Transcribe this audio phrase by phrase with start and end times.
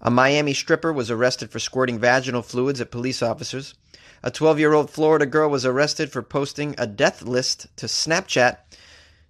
[0.00, 3.74] A Miami stripper was arrested for squirting vaginal fluids at police officers.
[4.22, 8.58] A 12 year old Florida girl was arrested for posting a death list to Snapchat.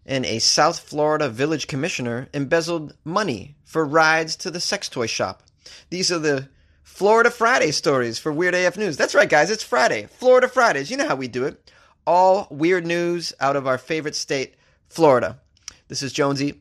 [0.05, 5.43] And a South Florida village commissioner embezzled money for rides to the sex toy shop.
[5.91, 6.49] These are the
[6.85, 8.97] Florida Friday stories for Weird AF News.
[8.97, 10.07] That's right, guys, it's Friday.
[10.07, 10.91] Florida Fridays.
[10.91, 11.71] You know how we do it.
[12.07, 14.55] All weird news out of our favorite state,
[14.89, 15.41] Florida.
[15.89, 16.61] This is Jonesy,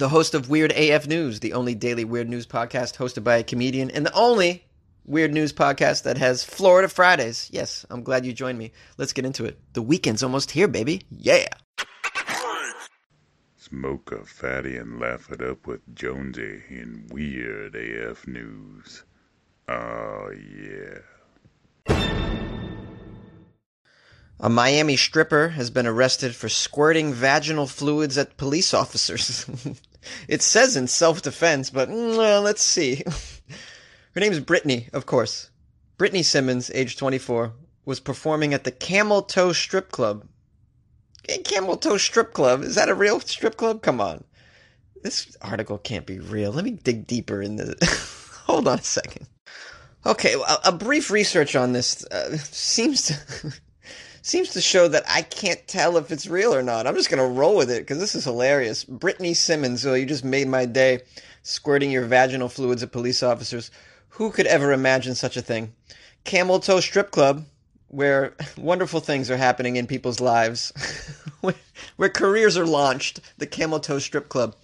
[0.00, 3.44] the host of Weird AF News, the only daily weird news podcast hosted by a
[3.44, 4.64] comedian, and the only
[5.04, 7.50] weird news podcast that has Florida Fridays.
[7.52, 8.72] Yes, I'm glad you joined me.
[8.96, 9.58] Let's get into it.
[9.74, 11.02] The weekend's almost here, baby.
[11.10, 11.48] Yeah.
[13.58, 19.04] Smoke a fatty and laugh it up with Jonesy in Weird AF News.
[19.68, 21.00] Oh, yeah.
[24.42, 29.44] A Miami stripper has been arrested for squirting vaginal fluids at police officers.
[30.28, 33.02] it says in self defense, but mm, well, let's see.
[34.14, 35.50] Her name's Brittany, of course.
[35.98, 37.52] Brittany Simmons, age 24,
[37.84, 40.26] was performing at the Camel Toe Strip Club.
[41.44, 42.62] Camel Toe Strip Club?
[42.62, 43.82] Is that a real strip club?
[43.82, 44.24] Come on.
[45.02, 46.52] This article can't be real.
[46.52, 47.76] Let me dig deeper in the.
[48.46, 49.26] Hold on a second.
[50.04, 53.52] Okay, well, a brief research on this uh, seems to
[54.22, 56.86] seems to show that I can't tell if it's real or not.
[56.86, 58.84] I'm just gonna roll with it because this is hilarious.
[58.84, 61.00] Brittany Simmons, oh, you just made my day,
[61.42, 63.70] squirting your vaginal fluids at police officers.
[64.10, 65.72] Who could ever imagine such a thing?
[66.24, 67.44] Camel Toe Strip Club,
[67.88, 70.72] where wonderful things are happening in people's lives,
[71.96, 73.20] where careers are launched.
[73.38, 74.54] The Camel Toe Strip Club.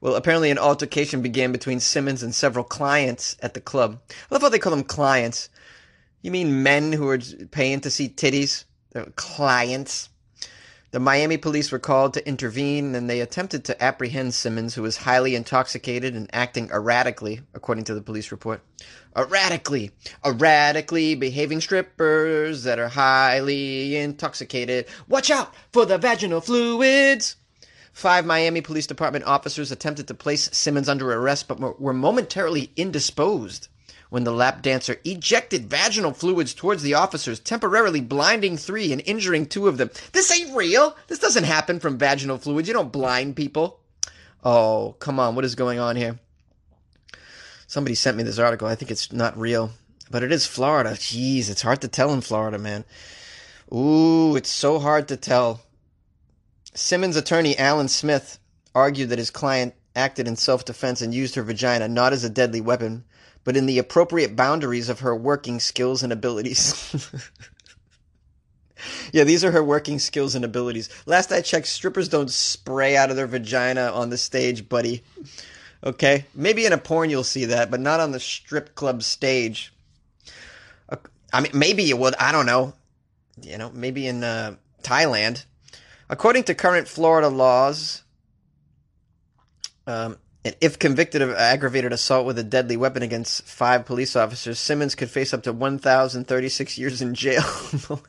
[0.00, 4.00] Well, apparently an altercation began between Simmons and several clients at the club.
[4.08, 5.48] I love how they call them clients.
[6.22, 7.18] You mean men who are
[7.50, 8.64] paying to see titties?
[9.16, 10.08] Clients.
[10.90, 14.96] The Miami police were called to intervene and they attempted to apprehend Simmons, who was
[14.96, 18.62] highly intoxicated and acting erratically, according to the police report.
[19.14, 19.90] Erratically,
[20.24, 24.86] erratically behaving strippers that are highly intoxicated.
[25.08, 27.36] Watch out for the vaginal fluids!
[27.92, 33.68] Five Miami Police Department officers attempted to place Simmons under arrest but were momentarily indisposed
[34.10, 39.46] when the lap dancer ejected vaginal fluids towards the officers, temporarily blinding three and injuring
[39.46, 39.90] two of them.
[40.12, 40.96] This ain't real.
[41.08, 42.68] This doesn't happen from vaginal fluids.
[42.68, 43.80] You don't blind people.
[44.44, 45.34] Oh, come on.
[45.34, 46.18] What is going on here?
[47.66, 48.66] Somebody sent me this article.
[48.66, 49.72] I think it's not real,
[50.10, 50.90] but it is Florida.
[50.90, 52.84] Jeez, it's hard to tell in Florida, man.
[53.72, 55.60] Ooh, it's so hard to tell.
[56.74, 58.38] Simmons' attorney, Alan Smith,
[58.74, 62.30] argued that his client acted in self defense and used her vagina not as a
[62.30, 63.04] deadly weapon,
[63.48, 67.10] but in the appropriate boundaries of her working skills and abilities.
[69.10, 70.90] yeah, these are her working skills and abilities.
[71.06, 75.02] Last I checked, strippers don't spray out of their vagina on the stage, buddy.
[75.82, 76.26] Okay?
[76.34, 79.72] Maybe in a porn you'll see that, but not on the strip club stage.
[81.32, 82.16] I mean, maybe you would.
[82.16, 82.74] I don't know.
[83.40, 85.46] You know, maybe in uh, Thailand.
[86.10, 88.02] According to current Florida laws,
[89.86, 94.58] um, and if convicted of aggravated assault with a deadly weapon against five police officers,
[94.58, 97.42] Simmons could face up to 1,036 years in jail.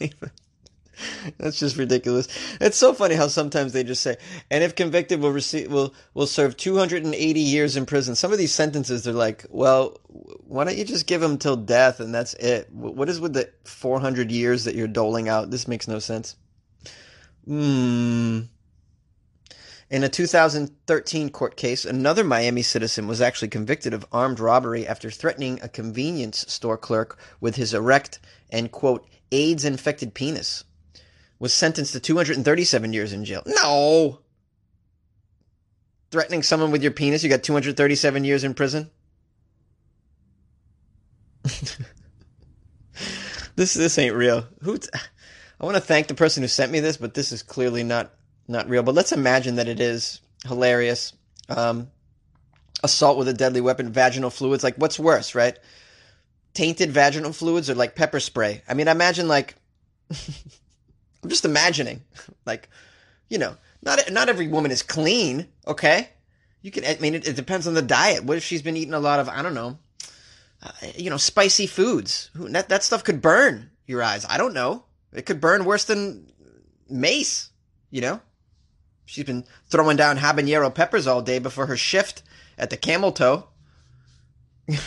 [1.37, 2.27] That's just ridiculous.
[2.59, 4.17] It's so funny how sometimes they just say,
[4.51, 8.15] and if convicted, will receive will will serve 280 years in prison.
[8.15, 11.99] Some of these sentences, they're like, well, why don't you just give him till death
[11.99, 12.71] and that's it?
[12.71, 15.51] What is with the 400 years that you're doling out?
[15.51, 16.35] This makes no sense.
[17.45, 18.41] Hmm.
[19.89, 25.09] In a 2013 court case, another Miami citizen was actually convicted of armed robbery after
[25.09, 28.19] threatening a convenience store clerk with his erect
[28.51, 30.63] and, quote, AIDS infected penis.
[31.39, 33.41] Was sentenced to 237 years in jail.
[33.47, 34.19] No!
[36.11, 38.91] Threatening someone with your penis, you got 237 years in prison?
[43.55, 44.45] this this ain't real.
[44.61, 44.89] Who t-
[45.59, 48.11] I want to thank the person who sent me this, but this is clearly not
[48.49, 48.83] not real.
[48.83, 51.13] But let's imagine that it is hilarious.
[51.47, 51.89] Um,
[52.83, 54.63] assault with a deadly weapon, vaginal fluids.
[54.63, 55.57] Like, what's worse, right?
[56.53, 58.63] Tainted vaginal fluids or like pepper spray?
[58.67, 59.55] I mean, imagine like,
[60.11, 62.01] I'm just imagining,
[62.45, 62.69] like,
[63.29, 65.47] you know, not not every woman is clean.
[65.67, 66.09] Okay,
[66.61, 66.83] you can.
[66.85, 68.23] I mean, it, it depends on the diet.
[68.23, 69.77] What if she's been eating a lot of I don't know,
[70.63, 72.31] uh, you know, spicy foods?
[72.33, 74.25] That that stuff could burn your eyes.
[74.27, 74.83] I don't know.
[75.13, 76.31] It could burn worse than
[76.89, 77.49] mace.
[77.91, 78.21] You know.
[79.09, 82.21] She's been throwing down habanero peppers all day before her shift
[82.59, 83.47] at the camel toe.
[84.67, 84.77] you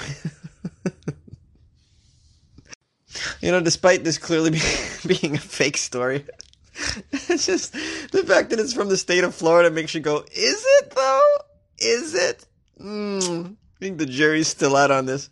[3.50, 4.50] know, despite this clearly
[5.08, 6.24] being a fake story,
[7.10, 7.72] it's just
[8.12, 11.38] the fact that it's from the state of Florida makes you go, is it though?
[11.78, 12.46] Is it?
[12.80, 15.30] Mm, think the jury's still out on this.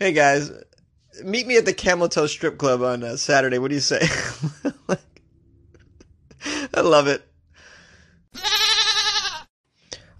[0.00, 0.50] Hey guys,
[1.22, 3.58] meet me at the Camel Toe Strip Club on uh, Saturday.
[3.58, 4.00] What do you say?
[6.74, 7.27] I love it.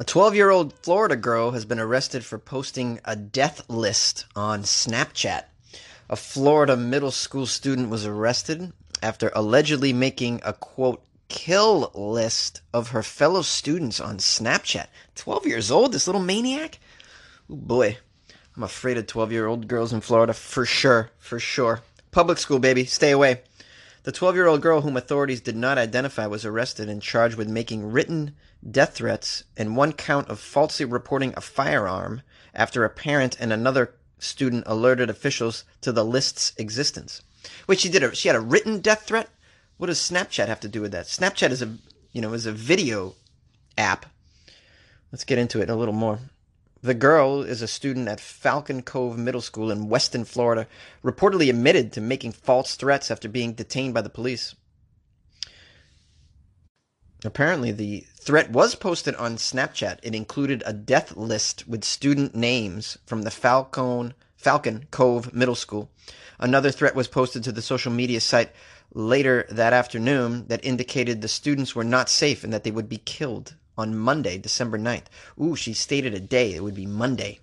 [0.01, 4.63] A 12 year old Florida girl has been arrested for posting a death list on
[4.63, 5.47] Snapchat.
[6.09, 8.73] A Florida middle school student was arrested
[9.03, 14.87] after allegedly making a quote kill list of her fellow students on Snapchat.
[15.17, 16.79] 12 years old, this little maniac?
[17.51, 17.99] Oh boy,
[18.57, 21.81] I'm afraid of 12 year old girls in Florida for sure, for sure.
[22.13, 23.41] Public school, baby, stay away.
[24.05, 27.49] The 12 year old girl, whom authorities did not identify, was arrested and charged with
[27.49, 28.37] making written
[28.69, 32.23] death threats and one count of falsely reporting a firearm
[32.55, 37.23] after a parent and another student alerted officials to the list's existence.
[37.67, 39.29] Wait, she did a she had a written death threat?
[39.77, 41.07] What does Snapchat have to do with that?
[41.07, 41.77] Snapchat is a
[42.13, 43.15] you know is a video
[43.77, 44.07] app.
[45.13, 46.19] Let's get into it a little more.
[46.83, 50.69] The girl is a student at Falcon Cove Middle School in Weston, Florida,
[51.03, 54.55] reportedly admitted to making false threats after being detained by the police.
[57.25, 59.99] Apparently, the threat was posted on Snapchat.
[60.05, 65.91] It included a death list with student names from the Falcon, Falcon Cove Middle School.
[66.39, 68.53] Another threat was posted to the social media site
[68.95, 72.99] later that afternoon that indicated the students were not safe and that they would be
[72.99, 75.07] killed on Monday, December 9th.
[75.41, 76.55] Ooh, she stated a day.
[76.55, 77.41] It would be Monday.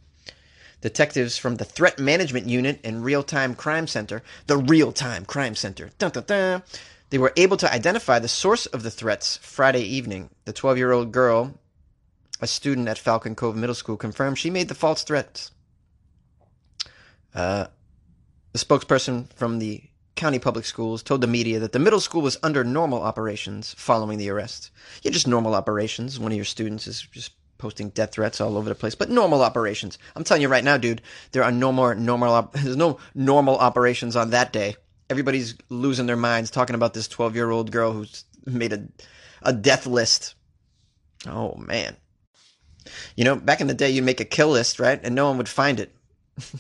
[0.79, 5.55] Detectives from the Threat Management Unit and Real Time Crime Center, the Real Time Crime
[5.55, 6.63] Center, dun, dun, dun,
[7.09, 10.29] they were able to identify the source of the threats Friday evening.
[10.45, 11.53] The 12 year old girl,
[12.41, 15.51] a student at Falcon Cove Middle School, confirmed she made the false threats.
[17.33, 17.67] Uh,
[18.53, 19.83] the spokesperson from the
[20.15, 24.17] county public schools told the media that the middle school was under normal operations following
[24.17, 24.71] the arrest.
[25.03, 26.19] Yeah, just normal operations.
[26.19, 29.41] One of your students is just posting death threats all over the place, but normal
[29.41, 29.97] operations.
[30.15, 31.01] I'm telling you right now, dude,
[31.31, 32.33] there are no more normal.
[32.33, 34.75] Op- there's no normal operations on that day.
[35.09, 38.87] Everybody's losing their minds talking about this 12 year old girl who's made a
[39.45, 40.35] a death list.
[41.27, 41.95] Oh man.
[43.15, 44.99] You know, back in the day, you make a kill list, right?
[45.01, 45.95] And no one would find it.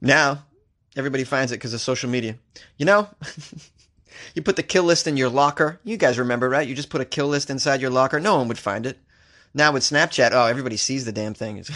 [0.00, 0.44] now,
[0.96, 2.36] everybody finds it because of social media.
[2.78, 3.08] You know,
[4.34, 5.80] you put the kill list in your locker.
[5.84, 6.66] You guys remember, right?
[6.66, 8.20] You just put a kill list inside your locker.
[8.20, 8.98] No one would find it.
[9.52, 11.62] Now with Snapchat, oh, everybody sees the damn thing.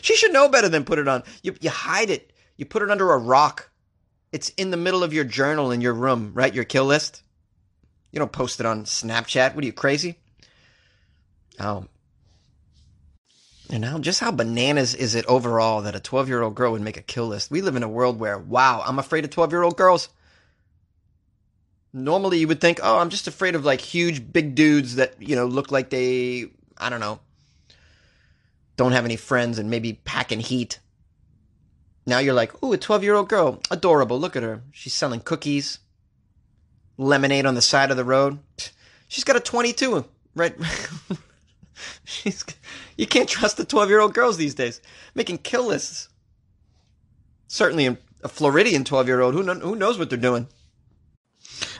[0.00, 1.22] she should know better than put it on.
[1.42, 2.31] You, you hide it
[2.62, 3.70] you put it under a rock.
[4.30, 6.54] It's in the middle of your journal in your room, right?
[6.54, 7.20] Your kill list.
[8.12, 9.56] You don't post it on Snapchat.
[9.56, 10.14] What are you, crazy?
[11.58, 11.86] Oh.
[13.68, 16.82] And now, just how bananas is it overall that a 12 year old girl would
[16.82, 17.50] make a kill list?
[17.50, 20.08] We live in a world where, wow, I'm afraid of 12 year old girls.
[21.92, 25.34] Normally, you would think, oh, I'm just afraid of like huge, big dudes that, you
[25.34, 26.46] know, look like they,
[26.78, 27.18] I don't know,
[28.76, 30.78] don't have any friends and maybe packing heat.
[32.06, 33.60] Now you're like, ooh, a 12 year old girl.
[33.70, 34.18] Adorable.
[34.18, 34.62] Look at her.
[34.72, 35.78] She's selling cookies,
[36.98, 38.38] lemonade on the side of the road.
[39.08, 40.04] She's got a 22,
[40.34, 40.54] right?
[42.04, 42.44] She's,
[42.96, 44.80] you can't trust the 12 year old girls these days.
[45.14, 46.08] Making kill lists.
[47.48, 49.34] Certainly a Floridian 12 year old.
[49.34, 50.48] Who, who knows what they're doing?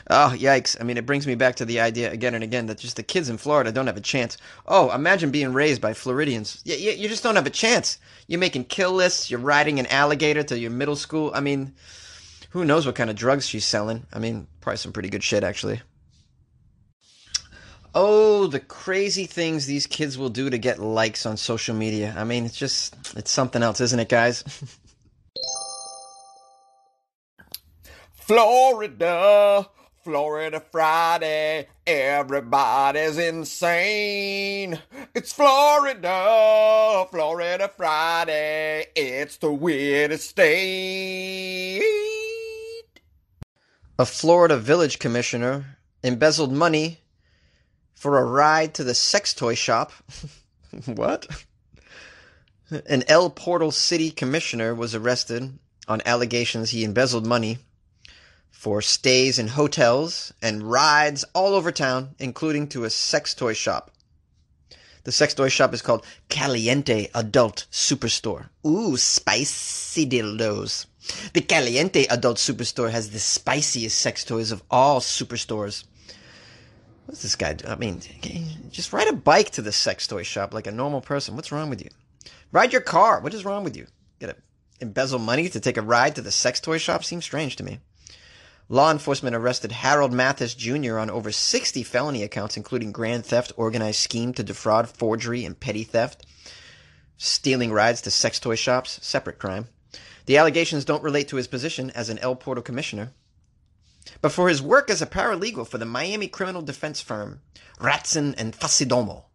[0.09, 0.79] Oh, yikes.
[0.79, 3.03] I mean, it brings me back to the idea again and again that just the
[3.03, 4.37] kids in Florida don't have a chance.
[4.67, 6.61] Oh, imagine being raised by Floridians.
[6.65, 7.99] You, you, you just don't have a chance.
[8.27, 11.31] You're making kill lists, you're riding an alligator to your middle school.
[11.33, 11.73] I mean,
[12.49, 14.05] who knows what kind of drugs she's selling?
[14.13, 15.81] I mean, probably some pretty good shit, actually.
[17.95, 22.13] Oh, the crazy things these kids will do to get likes on social media.
[22.17, 24.43] I mean, it's just, it's something else, isn't it, guys?
[28.13, 29.67] Florida,
[30.03, 34.77] Florida Friday, everybody's insane.
[35.15, 41.83] It's Florida, Florida Friday, it's the weirdest state.
[43.97, 46.99] A Florida village commissioner embezzled money
[47.93, 49.93] for a ride to the sex toy shop.
[50.85, 51.27] what?
[52.89, 55.57] An El Portal City commissioner was arrested
[55.87, 57.59] on allegations he embezzled money
[58.63, 63.91] for stays in hotels and rides all over town, including to a sex toy shop.
[65.03, 68.47] The sex toy shop is called Caliente Adult Superstore.
[68.65, 70.85] Ooh, spicy dildos.
[71.33, 75.83] The Caliente Adult Superstore has the spiciest sex toys of all superstores.
[77.05, 77.67] What's this guy do?
[77.67, 77.99] I mean,
[78.71, 81.35] just ride a bike to the sex toy shop like a normal person.
[81.35, 81.89] What's wrong with you?
[82.53, 83.19] Ride your car.
[83.19, 83.87] What is wrong with you?
[84.21, 84.37] Get a
[84.79, 87.03] embezzle money to take a ride to the sex toy shop?
[87.03, 87.79] Seems strange to me.
[88.69, 90.97] Law enforcement arrested Harold Mathis Jr.
[90.97, 95.83] on over 60 felony accounts, including grand theft, organized scheme to defraud, forgery, and petty
[95.83, 96.25] theft.
[97.17, 99.67] Stealing rides to sex toy shops, separate crime.
[100.25, 103.11] The allegations don't relate to his position as an El Portal commissioner,
[104.21, 107.41] but for his work as a paralegal for the Miami criminal defense firm
[107.79, 109.25] Ratzan and Faccidomo.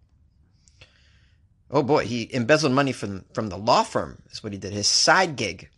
[1.70, 4.88] Oh boy, he embezzled money from, from the law firm, is what he did, his
[4.88, 5.68] side gig.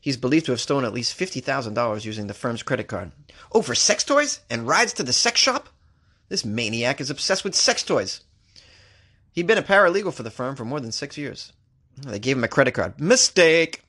[0.00, 3.12] He's believed to have stolen at least $50,000 using the firm's credit card.
[3.52, 5.68] Oh, for sex toys and rides to the sex shop?
[6.28, 8.20] This maniac is obsessed with sex toys.
[9.32, 11.52] He'd been a paralegal for the firm for more than six years.
[11.96, 13.00] They gave him a credit card.
[13.00, 13.82] Mistake!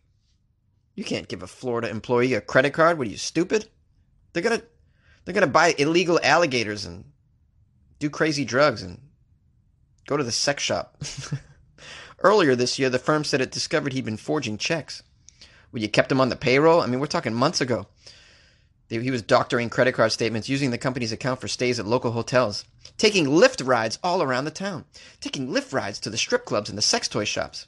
[0.96, 2.98] You can't give a Florida employee a credit card.
[2.98, 3.68] What are you, stupid?
[4.34, 4.62] They're gonna
[5.24, 7.06] they're gonna buy illegal alligators and
[8.00, 9.00] do crazy drugs and
[10.08, 11.02] go to the sex shop.
[12.20, 15.04] Earlier this year, the firm said it discovered he'd been forging checks.
[15.72, 16.82] Well, you kept him on the payroll?
[16.82, 17.88] I mean, we're talking months ago.
[18.90, 22.66] He was doctoring credit card statements, using the company's account for stays at local hotels,
[22.98, 24.86] taking Lyft rides all around the town,
[25.22, 27.68] taking Lyft rides to the strip clubs and the sex toy shops.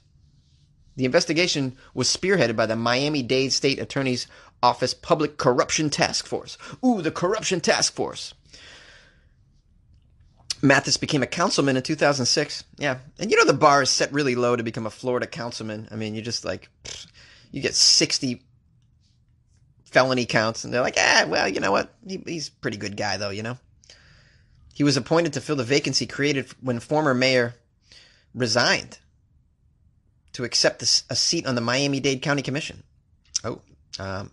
[0.96, 4.26] The investigation was spearheaded by the Miami Dade State Attorney's
[4.64, 6.58] Office Public Corruption Task Force.
[6.84, 8.34] Ooh, the Corruption Task Force.
[10.60, 12.64] Mathis became a councilman in 2006.
[12.78, 12.98] Yeah.
[13.18, 15.88] And you know, the bar is set really low to become a Florida councilman.
[15.90, 16.68] I mean, you're just like,
[17.52, 18.42] you get 60
[19.84, 21.94] felony counts, and they're like, ah, well, you know what?
[22.06, 23.58] He, he's a pretty good guy, though, you know?
[24.74, 27.54] He was appointed to fill the vacancy created when former mayor
[28.34, 28.98] resigned
[30.32, 32.82] to accept a seat on the Miami Dade County Commission.
[33.44, 33.60] Oh,
[33.98, 34.30] um,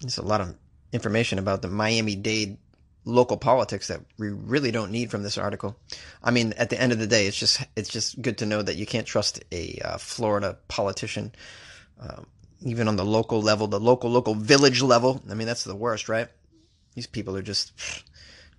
[0.00, 0.54] there's a lot of
[0.92, 2.58] information about the Miami Dade
[3.04, 5.76] local politics that we really don't need from this article.
[6.22, 8.60] I mean, at the end of the day, it's just it's just good to know
[8.60, 11.32] that you can't trust a uh, Florida politician,
[12.00, 12.26] um,
[12.62, 15.22] even on the local level, the local local village level.
[15.30, 16.28] I mean, that's the worst, right?
[16.94, 17.72] These people are just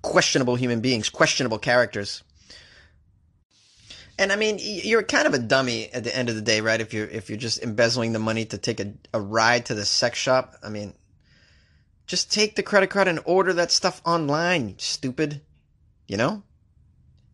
[0.02, 2.24] questionable human beings, questionable characters.
[4.18, 6.82] And I mean, you're kind of a dummy at the end of the day, right?
[6.82, 9.86] If you're if you're just embezzling the money to take a, a ride to the
[9.86, 10.94] sex shop, I mean,
[12.06, 15.42] just take the credit card and order that stuff online, stupid.
[16.08, 16.44] You know?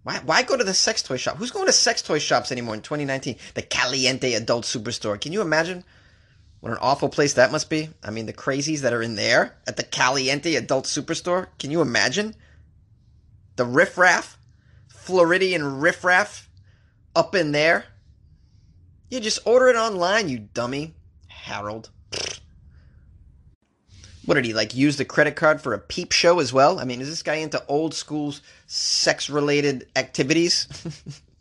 [0.03, 1.37] Why, why go to the sex toy shop?
[1.37, 3.37] Who's going to sex toy shops anymore in 2019?
[3.55, 5.19] The Caliente Adult Superstore.
[5.19, 5.83] Can you imagine
[6.65, 7.89] what an awful place that must be?
[8.03, 11.45] I mean, the crazies that are in there at the Caliente Adult Superstore.
[11.59, 12.33] Can you imagine?
[13.55, 14.39] The riffraff,
[14.87, 16.49] Floridian riffraff
[17.15, 17.85] up in there.
[19.11, 20.95] You just order it online, you dummy.
[21.27, 21.91] Harold.
[24.25, 26.79] What did he like use the credit card for a peep show as well?
[26.79, 28.33] I mean, is this guy into old school
[28.65, 30.67] sex related activities?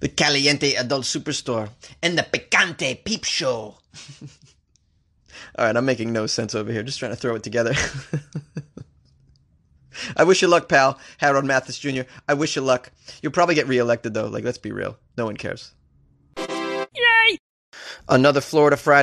[0.00, 1.68] the Caliente Adult Superstore
[2.02, 3.76] and the Picante Peep Show.
[5.58, 6.82] All right, I'm making no sense over here.
[6.82, 7.74] Just trying to throw it together.
[10.16, 10.98] I wish you luck, pal.
[11.18, 12.02] Harold Mathis Jr.
[12.28, 12.90] I wish you luck.
[13.22, 14.26] You'll probably get reelected, though.
[14.28, 14.96] Like, let's be real.
[15.16, 15.72] No one cares.
[16.38, 17.38] Yay!
[18.08, 19.02] Another Florida Friday.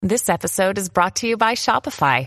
[0.00, 2.26] This episode is brought to you by Shopify.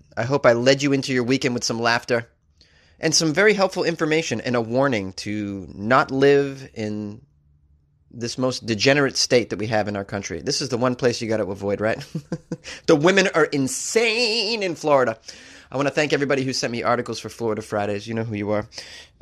[0.17, 2.27] I hope I led you into your weekend with some laughter
[2.99, 7.21] and some very helpful information and a warning to not live in
[8.13, 10.41] this most degenerate state that we have in our country.
[10.41, 12.05] This is the one place you got to avoid, right?
[12.85, 15.17] the women are insane in Florida.
[15.71, 18.07] I want to thank everybody who sent me articles for Florida Fridays.
[18.07, 18.67] You know who you are.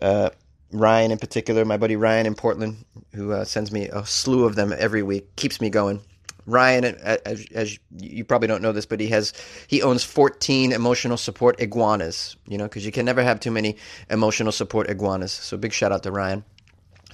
[0.02, 0.32] Uh,
[0.72, 4.56] Ryan, in particular, my buddy Ryan in Portland, who uh, sends me a slew of
[4.56, 6.02] them every week, keeps me going.
[6.50, 9.34] Ryan, as, as, you probably don't know this, but he has
[9.68, 12.36] he owns 14 emotional support iguanas.
[12.48, 13.78] You know, because you can never have too many
[14.10, 15.32] emotional support iguanas.
[15.32, 16.44] So big shout out to Ryan.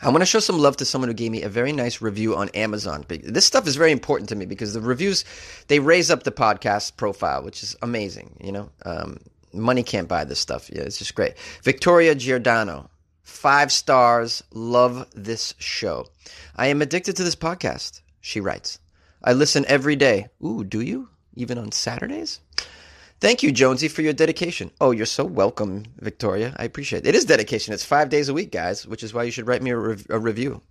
[0.02, 2.36] I want to show some love to someone who gave me a very nice review
[2.36, 3.06] on Amazon.
[3.08, 5.24] This stuff is very important to me because the reviews
[5.68, 8.38] they raise up the podcast profile, which is amazing.
[8.42, 9.20] You know, um,
[9.54, 10.70] money can't buy this stuff.
[10.72, 11.38] Yeah, it's just great.
[11.64, 12.90] Victoria Giordano,
[13.24, 14.44] five stars.
[14.52, 16.08] Love this show.
[16.56, 18.02] I am addicted to this podcast.
[18.20, 18.80] She writes.
[19.26, 20.28] I listen every day.
[20.46, 21.10] Ooh, do you?
[21.36, 22.40] Even on Saturdays?
[23.20, 24.72] Thank you, Jonesy, for your dedication.
[24.80, 26.56] Oh, you're so welcome, Victoria.
[26.60, 27.10] I appreciate it.
[27.10, 27.74] It is dedication.
[27.74, 30.06] It's five days a week, guys, which is why you should write me a, rev-
[30.12, 30.62] a review.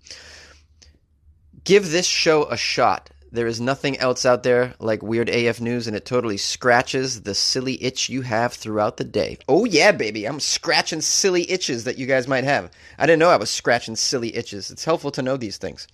[1.65, 3.11] Give this show a shot.
[3.33, 7.35] There is nothing else out there like Weird AF News, and it totally scratches the
[7.35, 9.39] silly itch you have throughout the day.
[9.49, 10.25] Oh, yeah, baby.
[10.27, 12.71] I'm scratching silly itches that you guys might have.
[12.97, 14.71] I didn't know I was scratching silly itches.
[14.71, 15.89] It's helpful to know these things.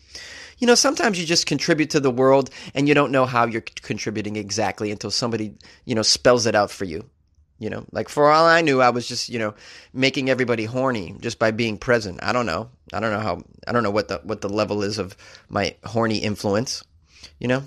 [0.60, 3.64] You know, sometimes you just contribute to the world and you don't know how you're
[3.82, 7.08] contributing exactly until somebody, you know, spells it out for you.
[7.58, 9.54] You know, like for all I knew, I was just, you know,
[9.92, 12.20] making everybody horny just by being present.
[12.22, 12.70] I don't know.
[12.92, 15.16] I don't know how, I don't know what the, what the level is of
[15.48, 16.84] my horny influence
[17.38, 17.62] you know?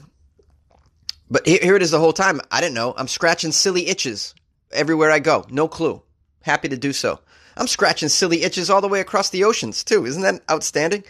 [1.30, 2.40] But here it is the whole time.
[2.52, 2.94] I didn't know.
[2.96, 4.36] I'm scratching silly itches
[4.72, 5.46] everywhere I go.
[5.50, 6.02] No clue.
[6.42, 7.20] Happy to do so.
[7.58, 10.06] I'm scratching silly itches all the way across the oceans, too.
[10.06, 11.04] Isn't that outstanding?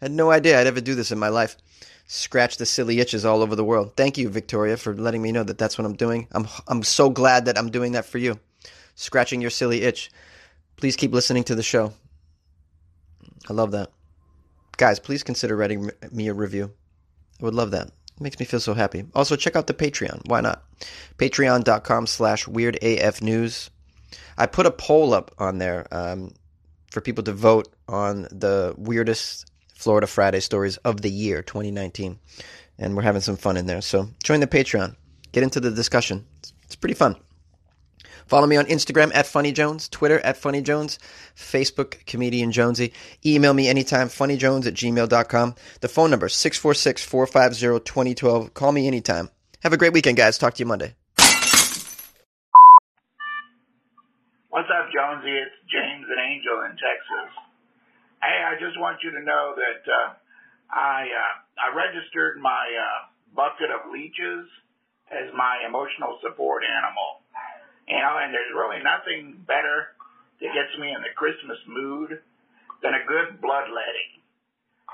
[0.00, 1.56] Had no idea I'd ever do this in my life.
[2.06, 3.92] Scratch the silly itches all over the world.
[3.96, 6.28] Thank you, Victoria, for letting me know that that's what I'm doing.
[6.32, 8.38] I'm, I'm so glad that I'm doing that for you.
[8.94, 10.10] Scratching your silly itch.
[10.76, 11.94] Please keep listening to the show.
[13.48, 13.90] I love that.
[14.76, 16.72] Guys, please consider writing me a review.
[17.40, 17.88] I would love that.
[17.88, 19.04] It makes me feel so happy.
[19.14, 20.28] Also, check out the Patreon.
[20.28, 20.62] Why not?
[21.18, 23.70] Patreon.com slash weirdafnews.
[24.36, 26.32] I put a poll up on there um,
[26.90, 32.18] for people to vote on the weirdest Florida Friday stories of the year 2019.
[32.78, 33.80] And we're having some fun in there.
[33.80, 34.96] So join the Patreon.
[35.32, 36.24] Get into the discussion.
[36.64, 37.16] It's, pretty fun.
[38.26, 40.98] Follow me on Instagram at Funny Jones, Twitter at Funny Jones,
[41.36, 42.92] Facebook Comedian Jonesy.
[43.24, 45.54] Email me anytime, funnyjones at gmail.com.
[45.80, 48.54] The phone number 646 450 2012.
[48.54, 49.28] Call me anytime.
[49.62, 50.38] Have a great weekend, guys.
[50.38, 50.94] Talk to you Monday.
[54.50, 55.34] What's up, Jonesy?
[55.34, 57.43] It's James and Angel in Texas.
[58.24, 60.08] Hey, I just want you to know that uh,
[60.72, 64.48] I uh, I registered my uh, bucket of leeches
[65.12, 67.20] as my emotional support animal.
[67.84, 69.92] You know, and there's really nothing better
[70.40, 72.16] that gets me in the Christmas mood
[72.80, 74.24] than a good bloodletting.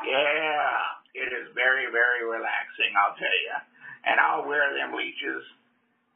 [0.03, 0.75] Yeah,
[1.15, 3.57] it is very, very relaxing, I'll tell you.
[4.11, 5.47] And I'll wear them leeches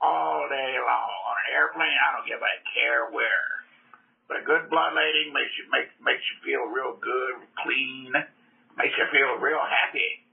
[0.03, 1.11] all day long.
[1.31, 3.64] On an airplane, I don't give a care where.
[4.29, 8.13] But a good bloodletting makes you make makes you feel real good, clean,
[8.79, 10.25] makes you feel real happy.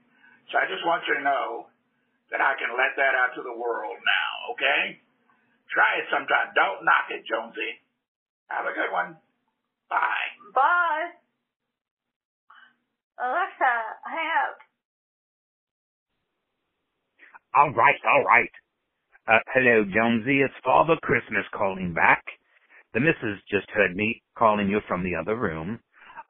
[0.52, 1.68] So I just want you to know
[2.32, 5.00] that I can let that out to the world now, okay?
[5.72, 6.52] Try it sometime.
[6.56, 7.80] Don't knock it, Jonesy.
[8.48, 9.16] Have a good one.
[9.88, 10.28] Bye.
[10.54, 11.08] Bye.
[13.20, 13.74] Alexa,
[14.08, 14.56] hang up.
[17.56, 18.50] All right, all right.
[19.28, 20.40] Uh, hello, Jonesy.
[20.42, 22.24] It's Father Christmas calling back.
[22.94, 25.80] The missus just heard me calling you from the other room.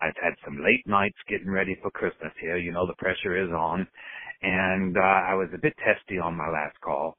[0.03, 2.59] I've had some late nights getting ready for Christmas here.
[2.59, 3.87] You know the pressure is on.
[4.43, 7.15] And uh, I was a bit testy on my last call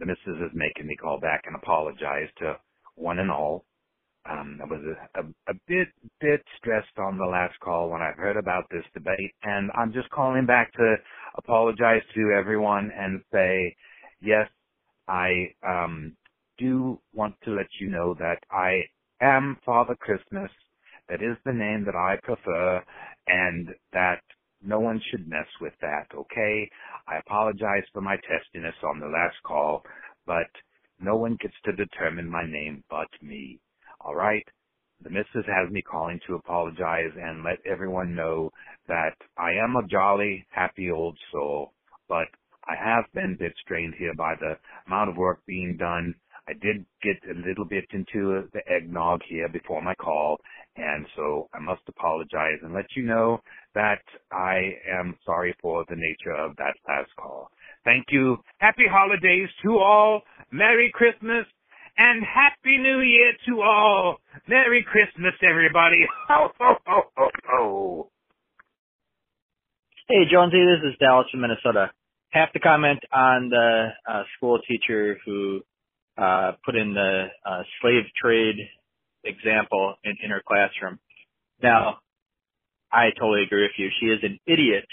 [0.00, 2.56] the missus is making me call back and apologize to
[2.96, 3.64] one and all.
[4.30, 5.88] Um, I was a, a, a bit
[6.20, 10.10] bit stressed on the last call when I heard about this debate, and I'm just
[10.10, 10.96] calling back to
[11.38, 13.76] apologize to everyone and say,
[14.22, 14.48] yes,
[15.08, 16.16] I um,
[16.58, 18.82] do want to let you know that I
[19.20, 20.50] am Father Christmas.
[21.08, 22.82] That is the name that I prefer,
[23.28, 24.20] and that
[24.62, 26.68] no one should mess with that, okay?
[27.06, 29.84] I apologize for my testiness on the last call,
[30.26, 30.48] but
[31.00, 33.60] no one gets to determine my name but me.
[34.04, 34.46] Alright?
[35.02, 38.50] The missus has me calling to apologize and let everyone know
[38.88, 41.74] that I am a jolly, happy old soul,
[42.08, 42.28] but
[42.66, 46.14] I have been a bit strained here by the amount of work being done
[46.48, 50.38] I did get a little bit into the eggnog here before my call,
[50.76, 53.40] and so I must apologize and let you know
[53.74, 57.50] that I am sorry for the nature of that last call.
[57.84, 58.36] Thank you.
[58.58, 60.22] Happy holidays to all.
[60.52, 61.46] Merry Christmas
[61.98, 64.18] and Happy New Year to all.
[64.48, 66.06] Merry Christmas, everybody.
[66.28, 68.10] Ho, ho, ho, ho, ho.
[70.08, 71.90] Hey, Jonesy, this is Dallas from Minnesota.
[72.30, 75.62] Have to comment on the uh, school teacher who
[76.16, 78.56] uh, put in the uh, slave trade
[79.24, 80.98] example in, in her classroom.
[81.62, 81.98] Now,
[82.92, 83.88] I totally agree with you.
[84.00, 84.86] She is an idiot,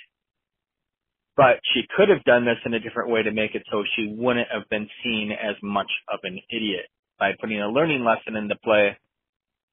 [1.37, 4.13] but she could have done this in a different way to make it so she
[4.15, 6.85] wouldn't have been seen as much of an idiot
[7.19, 8.97] by putting a learning lesson into play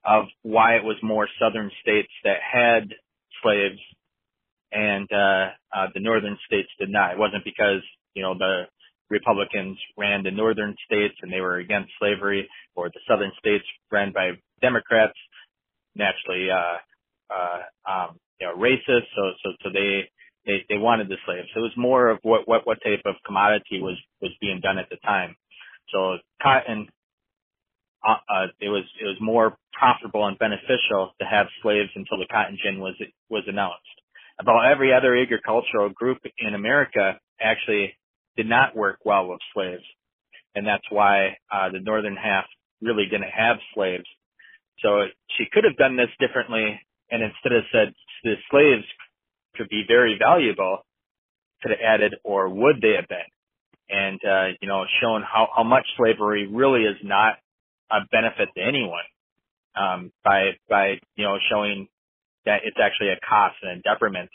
[0.05, 2.89] of why it was more southern states that had
[3.43, 3.79] slaves
[4.71, 7.11] and uh, uh, the northern states did not.
[7.11, 7.81] It wasn't because
[8.13, 8.63] you know the
[9.11, 14.13] Republicans ran the northern states and they were against slavery, or the southern states ran
[14.13, 15.19] by Democrats,
[15.95, 16.77] naturally, uh,
[17.35, 17.59] uh,
[17.91, 19.07] um, you know, racist.
[19.15, 20.09] So, so, so they,
[20.47, 21.47] they, they wanted the slaves.
[21.53, 24.77] So it was more of what, what, what type of commodity was, was being done
[24.79, 25.35] at the time.
[25.93, 26.87] So cotton,
[28.07, 32.31] uh, uh, it was, it was more profitable and beneficial to have slaves until the
[32.31, 32.95] cotton gin was,
[33.29, 33.95] was announced.
[34.41, 37.93] about every other agricultural group in America actually
[38.37, 39.83] did not work well with slaves.
[40.55, 42.45] And that's why uh, the northern half
[42.81, 44.05] really didn't have slaves.
[44.79, 45.03] So
[45.37, 46.79] she could have done this differently
[47.11, 48.85] and instead of said the slaves
[49.55, 50.79] could be very valuable,
[51.61, 53.29] could have added or would they have been?
[53.89, 57.35] And, uh, you know, shown how, how much slavery really is not
[57.91, 59.03] a benefit to anyone,
[59.75, 61.87] um, by, by, you know, showing
[62.45, 64.29] that it's actually a cost and a detriment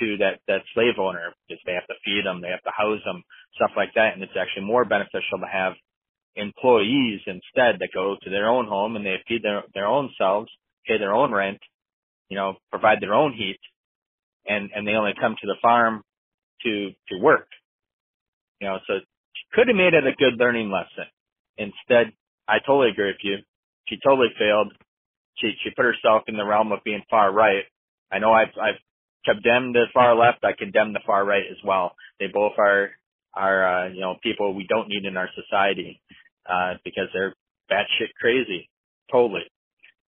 [0.00, 3.00] to that, that slave owner because they have to feed them, they have to house
[3.04, 3.22] them,
[3.54, 4.14] stuff like that.
[4.14, 5.74] And it's actually more beneficial to have
[6.36, 10.50] employees instead that go to their own home and they feed their, their own selves,
[10.86, 11.58] pay their own rent,
[12.28, 13.58] you know, provide their own heat
[14.46, 16.02] and, and they only come to the farm
[16.62, 17.48] to, to work.
[18.60, 21.06] You know, so she could have made it a good learning lesson.
[21.56, 22.12] Instead,
[22.48, 23.36] I totally agree with you.
[23.88, 24.72] She totally failed.
[25.36, 27.64] She, she put herself in the realm of being far right.
[28.10, 28.80] I know I've, I've
[29.28, 30.44] condemned the far left.
[30.44, 31.94] I condemn the far right as well.
[32.18, 32.90] They both are,
[33.34, 36.00] are, uh, you know, people we don't need in our society,
[36.48, 37.34] uh, because they're
[37.70, 38.68] batshit crazy.
[39.10, 39.44] Totally.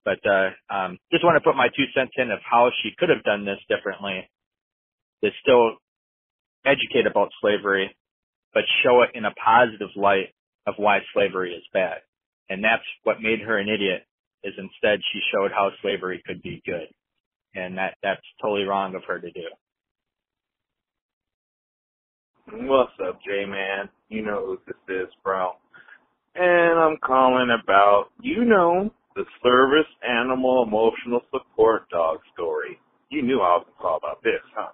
[0.05, 3.11] But, uh, um, just want to put my two cents in of how she could
[3.11, 4.29] have done this differently
[5.23, 5.77] to still
[6.65, 7.95] educate about slavery,
[8.55, 10.35] but show it in a positive light
[10.67, 11.99] of why slavery is bad.
[12.49, 14.03] And that's what made her an idiot
[14.43, 16.89] is instead she showed how slavery could be good.
[17.55, 19.49] And that, that's totally wrong of her to do.
[22.53, 23.89] What's up, J-Man?
[24.09, 25.53] You know who this is, bro.
[26.35, 32.79] And I'm calling about, you know, the service animal emotional support dog story.
[33.11, 34.71] You knew I was to call about this, huh?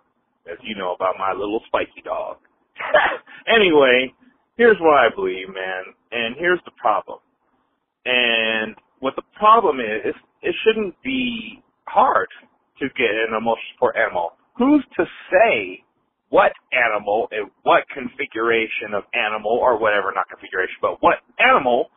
[0.51, 2.37] As you know about my little spiky dog.
[3.49, 4.13] anyway,
[4.57, 7.19] here's what I believe, man, and here's the problem.
[8.05, 12.29] And what the problem is, it shouldn't be hard
[12.81, 14.33] to get an emotional support animal.
[14.59, 15.83] Who's to say
[16.29, 21.91] what animal and what configuration of animal or whatever, not configuration, but what animal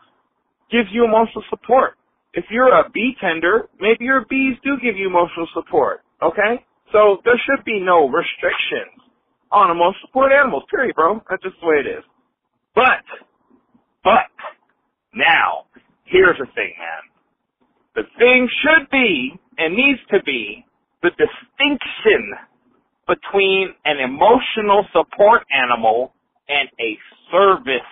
[0.71, 1.95] gives you emotional support?
[2.33, 6.63] If you're a bee tender, maybe your bees do give you emotional support, okay?
[6.91, 9.01] So there should be no restrictions
[9.51, 11.21] on emotional support animals, period, bro.
[11.29, 12.03] That's just the way it is.
[12.75, 13.03] But,
[14.03, 14.29] but,
[15.13, 15.65] now,
[16.05, 17.03] here's the thing, man.
[17.95, 20.65] The thing should be, and needs to be,
[21.01, 22.35] the distinction
[23.07, 26.13] between an emotional support animal
[26.47, 26.97] and a
[27.31, 27.91] service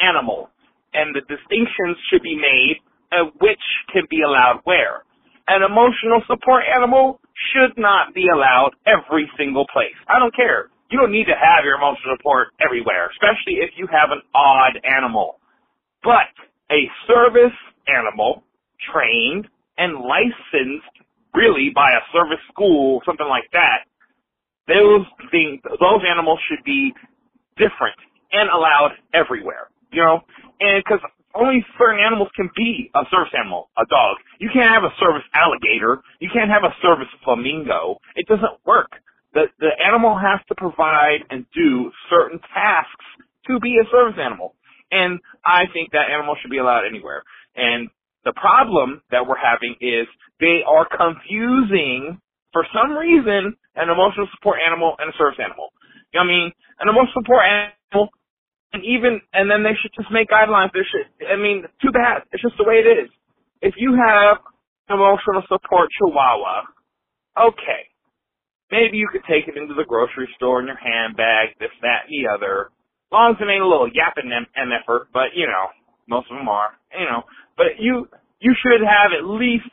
[0.00, 0.50] animal.
[0.94, 2.78] And the distinctions should be made
[3.12, 3.62] of which
[3.92, 5.04] can be allowed where.
[5.48, 7.20] An emotional support animal
[7.52, 9.96] should not be allowed every single place.
[10.08, 10.68] I don't care.
[10.90, 14.78] You don't need to have your emotional support everywhere, especially if you have an odd
[14.84, 15.40] animal.
[16.04, 16.30] But
[16.70, 17.56] a service
[17.88, 18.44] animal,
[18.92, 20.94] trained and licensed
[21.34, 23.88] really by a service school, something like that,
[24.68, 26.92] those things, those animals should be
[27.56, 27.96] different
[28.32, 29.68] and allowed everywhere.
[29.92, 30.20] You know,
[30.60, 31.00] and because
[31.34, 34.16] only certain animals can be a service animal, a dog.
[34.38, 36.00] You can't have a service alligator.
[36.20, 37.98] You can't have a service flamingo.
[38.16, 38.90] It doesn't work.
[39.34, 43.06] The the animal has to provide and do certain tasks
[43.48, 44.54] to be a service animal.
[44.90, 47.22] And I think that animal should be allowed anywhere.
[47.56, 47.88] And
[48.24, 50.06] the problem that we're having is
[50.40, 52.20] they are confusing,
[52.52, 55.72] for some reason, an emotional support animal and a service animal.
[56.12, 56.48] You know what I mean?
[56.80, 58.10] An emotional support animal
[58.72, 60.72] and even and then they should just make guidelines.
[60.72, 62.24] There should I mean, too bad.
[62.32, 63.10] It's just the way it is.
[63.60, 64.40] If you have
[64.88, 66.66] emotional support chihuahua,
[67.52, 67.88] okay.
[68.72, 72.24] Maybe you could take it into the grocery store in your handbag, this, that, the
[72.32, 72.72] other.
[73.12, 75.68] Long as it ain't a little yapping MFer, but you know,
[76.08, 77.22] most of them are, you know.
[77.62, 78.10] But you,
[78.42, 79.70] you should have at least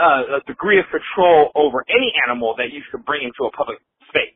[0.00, 3.84] uh, a degree of control over any animal that you should bring into a public
[4.08, 4.32] space.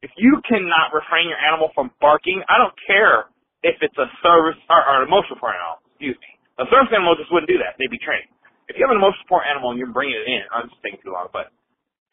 [0.00, 3.28] If you cannot refrain your animal from barking, I don't care
[3.60, 5.84] if it's a service or, or an emotional support animal.
[5.92, 6.30] Excuse me.
[6.64, 7.76] A service animal just wouldn't do that.
[7.76, 8.32] They'd be trained.
[8.72, 11.04] If you have an emotional support animal and you're bringing it in, I'm just taking
[11.04, 11.52] too long, but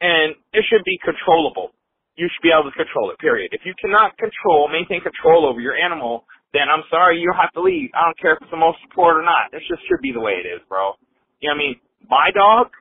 [0.04, 1.72] and it should be controllable.
[2.20, 3.20] You should be able to control it.
[3.24, 3.56] Period.
[3.56, 7.62] If you cannot control, maintain control over your animal, then I'm sorry, you'll have to
[7.62, 7.92] leave.
[7.94, 9.52] I don't care if it's emotional support or not.
[9.52, 10.94] This just should be the way it is, bro.
[11.42, 11.76] You know what I mean?
[12.08, 12.72] My dog,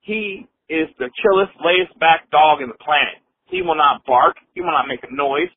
[0.00, 3.20] he is the chillest, layest back dog in the planet.
[3.46, 4.36] He will not bark.
[4.54, 5.52] He will not make a noise.